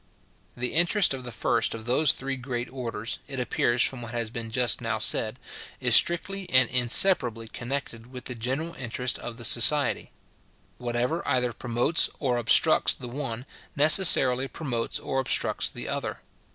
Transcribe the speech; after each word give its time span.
The 0.57 0.73
interest 0.73 1.13
of 1.13 1.23
the 1.23 1.31
first 1.31 1.75
of 1.75 1.85
those 1.85 2.11
three 2.11 2.35
great 2.35 2.71
orders, 2.71 3.19
it 3.27 3.39
appears 3.39 3.83
from 3.83 4.01
what 4.01 4.13
has 4.15 4.31
been 4.31 4.49
just 4.49 4.81
now 4.81 4.97
said, 4.97 5.37
is 5.79 5.95
strictly 5.95 6.49
and 6.49 6.67
inseparably 6.71 7.47
connected 7.47 8.07
with 8.11 8.25
the 8.25 8.33
general 8.33 8.73
interest 8.73 9.19
of 9.19 9.37
the 9.37 9.45
society. 9.45 10.09
Whatever 10.79 11.21
either 11.27 11.53
promotes 11.53 12.09
or 12.17 12.37
obstructs 12.39 12.95
the 12.95 13.07
one, 13.09 13.45
necessarily 13.75 14.47
promotes 14.47 14.97
or 14.97 15.19
obstructs 15.19 15.69
the 15.69 15.87
other. 15.87 16.21